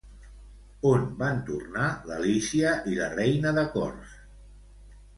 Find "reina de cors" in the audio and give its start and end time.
3.15-4.21